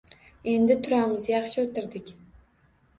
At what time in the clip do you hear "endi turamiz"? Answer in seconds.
0.53-1.29